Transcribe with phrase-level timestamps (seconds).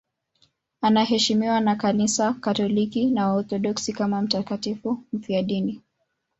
[0.81, 5.81] Anaheshimiwa na Kanisa Katoliki na Waorthodoksi kama mtakatifu mfiadini.